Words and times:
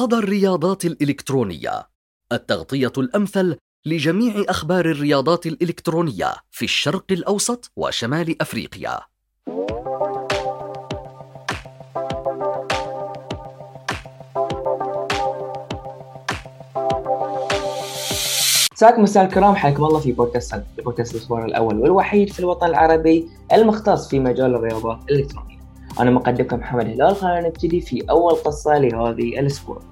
صدى 0.00 0.16
الرياضات 0.16 0.84
الإلكترونية 0.84 1.88
التغطية 2.32 2.92
الأمثل 2.98 3.56
لجميع 3.86 4.44
أخبار 4.48 4.90
الرياضات 4.90 5.46
الإلكترونية 5.46 6.34
في 6.50 6.64
الشرق 6.64 7.04
الأوسط 7.10 7.72
وشمال 7.76 8.42
أفريقيا. 8.42 9.00
مساكم 18.72 19.02
مساء 19.02 19.24
الكرام 19.24 19.54
حياكم 19.54 19.84
الله 19.84 20.00
في 20.00 20.12
بودكاست 20.12 20.62
بودكاست 20.84 21.14
الأسبوع 21.14 21.44
الأول 21.44 21.78
والوحيد 21.78 22.32
في 22.32 22.40
الوطن 22.40 22.66
العربي 22.66 23.28
المختص 23.52 24.08
في 24.08 24.18
مجال 24.20 24.54
الرياضات 24.54 24.98
الإلكترونية. 25.10 25.60
أنا 26.00 26.10
مقدمكم 26.10 26.56
محمد 26.56 26.86
هلال 26.86 27.16
خلينا 27.16 27.48
نبتدي 27.48 27.80
في 27.80 28.04
أول 28.10 28.34
قصة 28.34 28.78
لهذه 28.78 29.40
الأسبوع. 29.40 29.89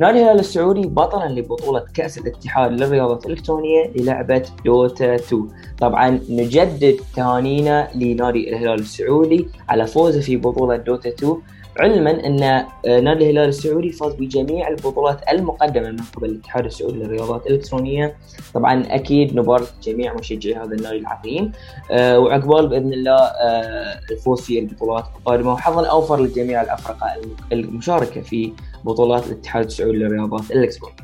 نادي 0.00 0.18
الهلال 0.18 0.38
السعودي 0.38 0.86
بطلا 0.86 1.28
لبطولة 1.28 1.84
كأس 1.94 2.18
الاتحاد 2.18 2.72
للرياضات 2.72 3.26
الإلكترونية 3.26 3.90
للعبة 3.96 4.42
دوتا 4.64 5.14
2 5.14 5.48
طبعا 5.78 6.20
نجدد 6.28 6.96
تهانينا 7.16 7.88
لنادي 7.94 8.50
الهلال 8.50 8.80
السعودي 8.80 9.48
على 9.68 9.86
فوزه 9.86 10.20
في 10.20 10.36
بطولة 10.36 10.76
دوتا 10.76 11.08
2 11.08 11.36
علما 11.78 12.26
أن 12.26 12.42
آه، 12.42 12.66
نادي 13.00 13.24
الهلال 13.24 13.48
السعودي 13.48 13.92
فاز 13.92 14.14
بجميع 14.14 14.68
البطولات 14.68 15.20
المقدمة 15.32 15.90
من 15.90 15.98
قبل 16.16 16.28
الاتحاد 16.28 16.64
السعودي 16.64 16.98
للرياضات 16.98 17.46
الإلكترونية. 17.46 18.16
طبعا 18.54 18.84
أكيد 18.86 19.36
نبارك 19.36 19.68
جميع 19.82 20.14
مشجعي 20.14 20.54
هذا 20.54 20.74
النادي 20.74 20.96
العظيم. 20.98 21.52
أه 21.90 22.18
وعقبال 22.18 22.68
بإذن 22.68 22.92
الله 22.92 23.16
أه 23.16 24.00
الفوز 24.10 24.40
في 24.40 24.58
البطولات 24.58 25.04
القادمة. 25.18 25.52
وحظا 25.52 25.86
أوفر 25.86 26.20
لجميع 26.20 26.62
الافرقه 26.62 27.06
المشاركة 27.52 28.20
في 28.20 28.52
بطولات 28.84 29.26
الاتحاد 29.26 29.64
السعودي 29.64 29.98
للرياضات 29.98 30.50
الإلكترونية. 30.50 30.96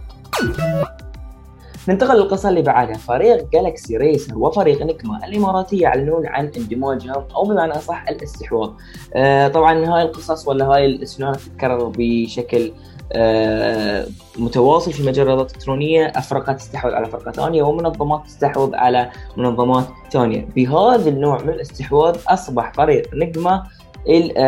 ننتقل 1.88 2.16
للقصة 2.16 2.48
اللي 2.48 2.62
بعدها. 2.62 2.94
فريق 2.96 3.50
جالكسي 3.52 3.96
ريسر 3.96 4.38
وفريق 4.38 4.82
نكما 4.82 5.20
الإماراتي 5.26 5.78
يعلنون 5.78 6.26
عن 6.26 6.50
اندماجهم 6.56 7.24
أو 7.36 7.44
بمعنى 7.44 7.72
أصح 7.72 8.04
الاستحواذ. 8.08 8.70
آه 9.14 9.48
طبعا 9.48 9.86
هاي 9.86 10.02
القصص 10.02 10.48
ولا 10.48 10.64
هاي 10.64 10.86
السيناريوهات 10.86 11.42
تتكرر 11.42 11.92
بشكل 11.96 12.72
آه 13.12 14.06
متواصل 14.38 14.92
في 14.92 15.02
مجال 15.02 15.22
الرياضات 15.22 15.50
الإلكترونية 15.50 16.12
أفرقة 16.16 16.52
تستحوذ 16.52 16.92
على 16.92 17.06
فرقة 17.06 17.32
ثانية 17.32 17.62
ومنظمات 17.62 18.26
تستحوذ 18.26 18.74
على 18.74 19.10
منظمات 19.36 19.84
ثانية. 20.12 20.48
بهذا 20.56 21.08
النوع 21.08 21.42
من 21.42 21.48
الاستحواذ 21.48 22.16
أصبح 22.28 22.72
فريق 22.72 23.14
نجمة 23.14 23.52
آه، 23.54 23.64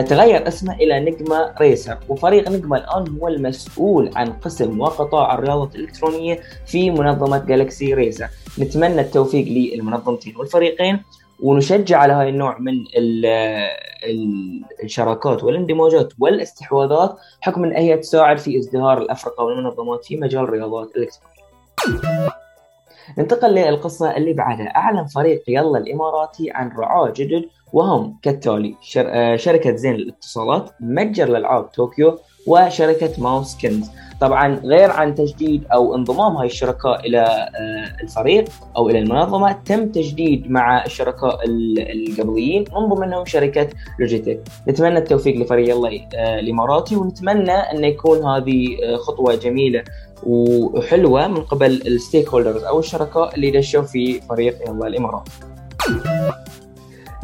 تغير 0.08 0.48
اسمه 0.48 0.74
إلى 0.74 1.00
نجمة 1.00 1.54
ريسر. 1.60 1.98
وفريق 2.08 2.48
نجمة 2.48 2.76
الآن 2.76 3.18
هو 3.18 3.28
المسؤول 3.28 4.10
عن 4.16 4.32
قسم 4.32 4.80
وقطاع 4.80 5.34
الرياضة 5.34 5.74
الإلكترونية 5.74 6.40
في 6.66 6.90
منظمة 6.90 7.38
جالكسي 7.38 7.94
ريسر 7.94 8.28
نتمنى 8.58 9.00
التوفيق 9.00 9.46
للمنظمتين 9.48 10.36
والفريقين 10.36 11.02
ونشجع 11.42 11.98
على 11.98 12.12
هاي 12.12 12.28
النوع 12.28 12.58
من 12.58 12.84
الشراكات 14.82 15.44
والاندماجات 15.44 16.12
والاستحواذات 16.18 17.16
حكم 17.40 17.64
ان 17.64 17.72
هي 17.72 17.96
تساعد 17.96 18.38
في 18.38 18.58
ازدهار 18.58 18.98
الأفرقة 18.98 19.44
والمنظمات 19.44 20.04
في 20.04 20.16
مجال 20.16 20.44
الرياضات 20.44 20.88
الإلكترونية. 20.96 21.36
ننتقل 23.18 23.54
للقصة 23.54 24.16
اللي 24.16 24.32
بعدها. 24.32 24.66
أعلن 24.66 25.06
فريق 25.06 25.42
يلا 25.48 25.78
الإماراتي 25.78 26.50
عن 26.50 26.70
رعاة 26.78 27.12
جدد 27.16 27.44
وهم 27.72 28.18
كالتالي. 28.22 28.74
آه، 28.96 29.36
شركة 29.36 29.76
زين 29.76 29.94
للاتصالات 29.94 30.70
متجر 30.80 31.24
الألعاب 31.24 31.62
طوكيو 31.62 32.18
وشركة 32.46 33.22
ماوس 33.22 33.56
كينز 33.56 33.90
طبعا 34.20 34.54
غير 34.54 34.90
عن 34.90 35.14
تجديد 35.14 35.64
أو 35.72 35.94
انضمام 35.94 36.36
هاي 36.36 36.46
الشركاء 36.46 37.06
إلى 37.06 37.20
آه، 37.20 38.02
الفريق 38.02 38.44
أو 38.76 38.90
إلى 38.90 38.98
المنظمة 38.98 39.52
تم 39.52 39.88
تجديد 39.88 40.50
مع 40.50 40.84
الشركاء 40.84 41.40
القبليين 41.44 42.64
من 42.72 42.88
ضمنهم 42.88 43.24
شركة 43.24 43.68
لوجيتك 43.98 44.42
نتمنى 44.68 44.98
التوفيق 44.98 45.36
لفريق 45.36 45.74
يلا 45.74 46.08
آه، 46.14 46.38
الإماراتي 46.38 46.96
ونتمنى 46.96 47.52
انه 47.52 47.86
يكون 47.86 48.26
هذه 48.26 48.76
خطوة 48.96 49.34
جميلة 49.34 49.84
وحلوة 50.22 51.28
من 51.28 51.40
قبل 51.40 51.72
ال 51.86 52.28
stakeholders 52.28 52.64
أو 52.64 52.78
الشركاء 52.78 53.34
اللي 53.34 53.50
دشوا 53.50 53.82
في 53.82 54.20
فريق 54.20 54.70
الله 54.70 54.86
الامارات 54.86 55.28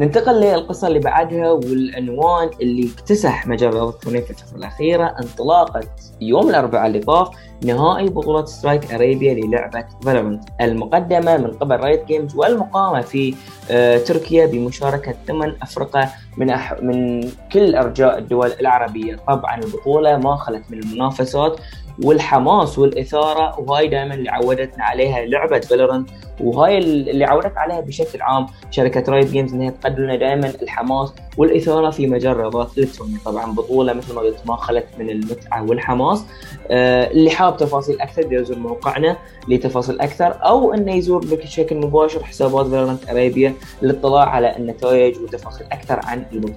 ننتقل 0.00 0.40
للقصة 0.40 0.88
اللي 0.88 0.98
بعدها 0.98 1.50
والعنوان 1.50 2.50
اللي 2.60 2.90
اكتسح 2.94 3.46
مجال 3.46 3.68
الرياضة 3.68 3.90
في 3.90 4.08
الفترة 4.08 4.56
الأخيرة 4.56 5.04
انطلاقة 5.04 5.80
يوم 6.20 6.48
الأربعاء 6.48 6.86
اللي 6.86 6.98
طاف 6.98 7.28
نهائي 7.64 8.08
بطولة 8.08 8.44
Strike 8.44 8.92
Arabia 8.94 9.34
للعبة 9.34 9.84
Valorant 10.04 10.44
المقدمة 10.60 11.36
من 11.36 11.50
قبل 11.50 11.76
Riot 11.76 12.04
Games 12.04 12.36
والمقامة 12.36 13.00
في 13.00 13.34
آه 13.70 13.98
تركيا 13.98 14.46
بمشاركة 14.46 15.14
ثمان 15.26 15.56
أفرقة 15.62 16.08
من 16.36 16.50
أح 16.50 16.82
من 16.82 17.28
كل 17.52 17.74
أرجاء 17.74 18.18
الدول 18.18 18.52
العربية. 18.60 19.16
طبعا 19.28 19.58
البطولة 19.58 20.16
ما 20.16 20.36
خلت 20.36 20.62
من 20.70 20.78
المنافسات. 20.78 21.60
والحماس 22.04 22.78
والإثارة 22.78 23.60
وهاي 23.60 23.88
دائما 23.88 24.14
اللي 24.14 24.30
عودتنا 24.30 24.84
عليها 24.84 25.24
لعبة 25.24 25.60
Valorant 25.60 26.10
وهاي 26.40 26.78
اللي 26.78 27.24
عودت 27.24 27.56
عليها 27.56 27.80
بشكل 27.80 28.22
عام 28.22 28.46
شركة 28.70 29.12
Riot 29.12 29.30
Games 29.30 29.54
إنها 29.54 29.70
تقدم 29.70 30.02
لنا 30.02 30.16
دائما 30.16 30.52
الحماس 30.62 31.12
والإثارة 31.36 31.90
في 31.90 32.06
مجال 32.06 32.32
الرياضات 32.32 32.78
الالكترونيه 32.78 33.16
طبعا 33.24 33.52
بطولة 33.52 33.92
مثل 33.92 34.14
ما 34.14 34.20
قلت 34.20 34.38
ما 34.46 34.56
خلت 34.56 34.86
من 34.98 35.10
المتعة 35.10 35.62
والحماس. 35.70 36.24
آه 36.70 37.10
اللي 37.10 37.30
حاب 37.30 37.56
تفاصيل 37.56 38.00
أكثر 38.00 38.32
يزور 38.32 38.58
موقعنا 38.58 39.16
لتفاصيل 39.48 40.00
أكثر 40.00 40.38
أو 40.44 40.74
إنه 40.74 40.94
يزور 40.94 41.24
بشكل 41.24 41.76
مباشر 41.76 42.24
حسابات 42.24 42.66
Valorant 42.66 43.10
Arabia 43.10 43.54
للاطلاع 43.82 44.28
على 44.28 44.56
النتائج 44.56 45.18
وتفاصيل 45.18 45.66
أكثر 45.72 46.00
عن 46.04 46.24
البطوله 46.32 46.56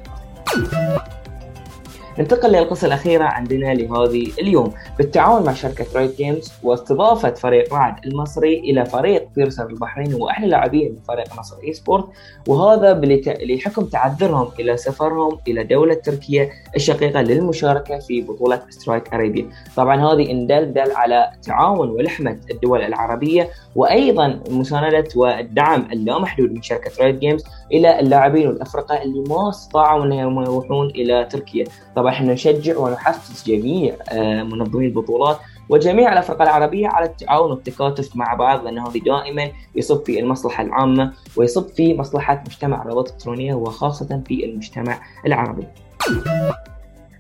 ننتقل 2.20 2.52
للقصة 2.52 2.88
الأخيرة 2.88 3.24
عندنا 3.24 3.74
لهذه 3.74 4.28
اليوم. 4.40 4.74
بالتعاون 4.98 5.46
مع 5.46 5.54
شركة 5.54 5.86
Riot 5.96 6.18
Games 6.18 6.54
واستضافة 6.64 7.34
فريق 7.34 7.74
رعد 7.74 8.06
المصري 8.06 8.60
إلى 8.60 8.86
فريق 8.86 9.28
بيرسر 9.36 9.70
البحريني 9.70 10.14
وأحلى 10.14 10.48
لاعبين 10.48 10.92
من 10.92 11.00
فريق 11.08 11.40
نصر 11.40 11.56
eSports 11.64 12.06
وهذا 12.48 13.02
بحكم 13.26 13.86
تعذرهم 13.86 14.48
إلى 14.60 14.78
سفرهم 14.78 15.38
إلى 15.48 15.64
دولة 15.64 15.94
تركيا 15.94 16.50
الشقيقة 16.76 17.22
للمشاركة 17.22 18.00
في 18.00 18.22
بطولة 18.22 18.62
Strike 18.70 19.14
Arabia 19.14 19.50
طبعا 19.76 20.14
هذه 20.14 20.32
إن 20.32 20.48
دل 20.48 20.74
دل 20.74 20.92
على 20.92 21.32
تعاون 21.44 21.90
ولحمة 21.90 22.38
الدول 22.52 22.82
العربية 22.82 23.50
وأيضا 23.76 24.40
مساندة 24.50 25.08
والدعم 25.16 25.88
اللامحدود 25.92 26.52
من 26.52 26.62
شركة 26.62 26.92
Riot 27.04 27.16
Games 27.16 27.46
إلى 27.72 28.00
اللاعبين 28.00 28.48
والأفرقة 28.48 29.02
اللي 29.04 29.24
ما 29.30 29.50
استطاعوا 29.50 30.06
أنهم 30.06 30.42
يروحون 30.42 30.90
إلى 30.90 31.28
تركيا. 31.32 31.66
طبعا 31.96 32.05
طبعا 32.06 32.14
إحنا 32.14 32.34
نشجع 32.34 32.78
ونحفز 32.78 33.44
جميع 33.48 33.96
آه، 34.10 34.44
منظمي 34.44 34.86
البطولات 34.86 35.38
وجميع 35.70 36.14
الافرقه 36.14 36.44
العربية 36.44 36.88
على 36.88 37.06
التعاون 37.06 37.52
والتكاتف 37.52 38.16
مع 38.16 38.34
بعض 38.34 38.64
لأن 38.64 38.80
هذه 38.80 39.00
دائما 39.00 39.52
يصب 39.76 40.06
في 40.06 40.20
المصلحة 40.20 40.64
العامة 40.64 41.14
ويصب 41.36 41.68
في 41.68 41.94
مصلحة 41.94 42.44
مجتمع 42.48 42.82
الرياضات 42.82 43.08
الإلكترونية 43.08 43.54
وخاصة 43.54 44.22
في 44.28 44.46
المجتمع 44.46 45.00
العربي. 45.26 45.68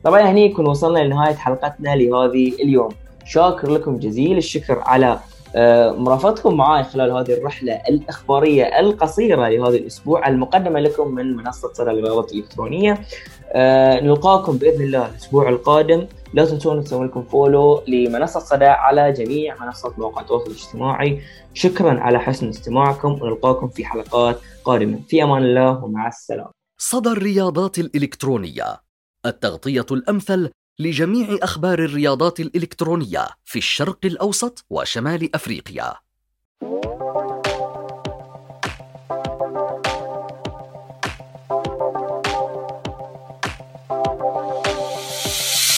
طبعا 0.03 0.21
هني 0.21 0.45
يكون 0.45 0.67
وصلنا 0.67 0.99
لنهاية 0.99 1.35
حلقتنا 1.35 1.95
لهذه 1.95 2.53
اليوم. 2.63 2.89
شاكر 3.25 3.69
لكم 3.69 3.97
جزيل 3.97 4.37
الشكر 4.37 4.79
على 4.85 5.19
مرافقتكم 5.97 6.57
معي 6.57 6.83
خلال 6.83 7.11
هذه 7.11 7.33
الرحلة 7.33 7.81
الإخبارية 7.89 8.79
القصيرة 8.79 9.49
لهذا 9.49 9.75
الأسبوع 9.75 10.27
المقدمة 10.27 10.79
لكم 10.79 11.15
من 11.15 11.35
منصة 11.35 11.73
صدى 11.73 11.91
الرياضات 11.91 12.31
الإلكترونية. 12.31 13.01
آه، 13.51 13.99
نلقاكم 13.99 14.57
بإذن 14.57 14.83
الله 14.83 15.05
الأسبوع 15.05 15.49
القادم. 15.49 16.07
لا 16.33 16.45
تنسون 16.45 16.83
تسوون 16.83 17.07
لكم 17.07 17.23
فولو 17.23 17.83
لمنصة 17.87 18.39
صدى 18.39 18.65
على 18.65 19.11
جميع 19.11 19.65
منصات 19.65 19.99
مواقع 19.99 20.21
التواصل 20.21 20.51
الاجتماعي. 20.51 21.21
شكرا 21.53 21.99
على 21.99 22.19
حسن 22.19 22.49
استماعكم. 22.49 23.11
ونلقاكم 23.21 23.67
في 23.67 23.85
حلقات 23.85 24.39
قادمة. 24.63 24.99
في 25.07 25.23
أمان 25.23 25.43
الله 25.43 25.83
ومع 25.83 26.07
السلامة. 26.07 26.51
صدى 26.77 27.09
الرياضات 27.09 27.79
الإلكترونية. 27.79 28.77
التغطية 29.25 29.85
الأمثل 29.91 30.49
لجميع 30.79 31.37
أخبار 31.41 31.79
الرياضات 31.79 32.39
الإلكترونية 32.39 33.27
في 33.43 33.59
الشرق 33.59 33.99
الأوسط 34.05 34.65
وشمال 34.69 35.35
أفريقيا. 35.35 36.04